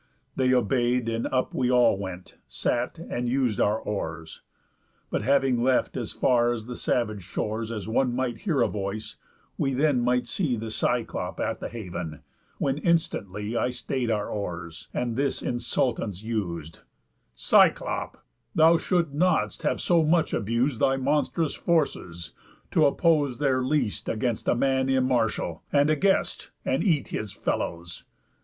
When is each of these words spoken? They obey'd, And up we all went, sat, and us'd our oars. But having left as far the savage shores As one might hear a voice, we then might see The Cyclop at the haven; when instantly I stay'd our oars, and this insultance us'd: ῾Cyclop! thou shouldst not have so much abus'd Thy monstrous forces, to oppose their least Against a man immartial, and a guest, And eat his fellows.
They 0.35 0.51
obey'd, 0.51 1.07
And 1.09 1.27
up 1.27 1.53
we 1.53 1.69
all 1.69 1.95
went, 1.95 2.37
sat, 2.47 2.97
and 2.97 3.27
us'd 3.29 3.59
our 3.61 3.79
oars. 3.79 4.41
But 5.11 5.21
having 5.21 5.61
left 5.61 5.95
as 5.95 6.11
far 6.11 6.59
the 6.59 6.75
savage 6.75 7.21
shores 7.21 7.71
As 7.71 7.87
one 7.87 8.15
might 8.15 8.37
hear 8.39 8.61
a 8.63 8.67
voice, 8.67 9.17
we 9.59 9.73
then 9.75 10.01
might 10.01 10.25
see 10.25 10.55
The 10.55 10.71
Cyclop 10.71 11.39
at 11.39 11.59
the 11.59 11.69
haven; 11.69 12.21
when 12.57 12.79
instantly 12.79 13.55
I 13.55 13.69
stay'd 13.69 14.09
our 14.09 14.27
oars, 14.27 14.87
and 14.91 15.15
this 15.15 15.43
insultance 15.43 16.23
us'd: 16.23 16.79
῾Cyclop! 17.37 18.17
thou 18.55 18.77
shouldst 18.79 19.13
not 19.13 19.55
have 19.61 19.79
so 19.79 20.01
much 20.01 20.33
abus'd 20.33 20.79
Thy 20.79 20.97
monstrous 20.97 21.53
forces, 21.53 22.31
to 22.71 22.87
oppose 22.87 23.37
their 23.37 23.61
least 23.61 24.09
Against 24.09 24.47
a 24.47 24.55
man 24.55 24.87
immartial, 24.89 25.61
and 25.71 25.91
a 25.91 25.95
guest, 25.95 26.49
And 26.65 26.83
eat 26.83 27.09
his 27.09 27.31
fellows. 27.31 28.03